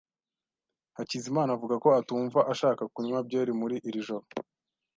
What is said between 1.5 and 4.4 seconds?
avuga ko atumva ashaka kunywa byeri muri iri joro.